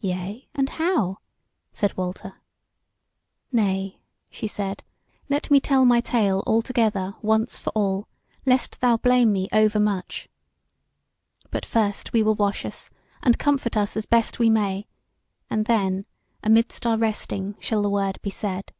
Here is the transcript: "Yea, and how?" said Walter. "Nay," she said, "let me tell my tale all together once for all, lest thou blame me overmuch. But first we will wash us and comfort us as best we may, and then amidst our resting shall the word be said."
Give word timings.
"Yea, 0.00 0.46
and 0.54 0.68
how?" 0.68 1.16
said 1.72 1.96
Walter. 1.96 2.42
"Nay," 3.50 3.96
she 4.28 4.46
said, 4.46 4.82
"let 5.30 5.50
me 5.50 5.60
tell 5.60 5.86
my 5.86 5.98
tale 6.02 6.42
all 6.46 6.60
together 6.60 7.14
once 7.22 7.58
for 7.58 7.70
all, 7.70 8.06
lest 8.44 8.82
thou 8.82 8.98
blame 8.98 9.32
me 9.32 9.48
overmuch. 9.50 10.28
But 11.50 11.64
first 11.64 12.12
we 12.12 12.22
will 12.22 12.34
wash 12.34 12.66
us 12.66 12.90
and 13.22 13.38
comfort 13.38 13.74
us 13.74 13.96
as 13.96 14.04
best 14.04 14.38
we 14.38 14.50
may, 14.50 14.86
and 15.48 15.64
then 15.64 16.04
amidst 16.42 16.84
our 16.86 16.98
resting 16.98 17.54
shall 17.58 17.80
the 17.80 17.88
word 17.88 18.18
be 18.20 18.28
said." 18.28 18.72